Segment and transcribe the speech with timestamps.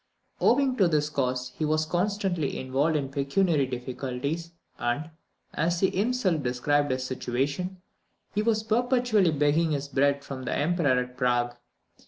[0.39, 5.11] Owing to this cause he was constantly involved in pecuniary difficulties, and,
[5.53, 7.79] as he himself described his situation,
[8.33, 11.55] he was perpetually begging his bread from the Emperor at Prague.